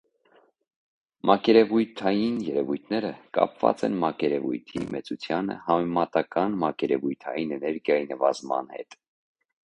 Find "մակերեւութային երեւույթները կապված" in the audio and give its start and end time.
1.29-3.83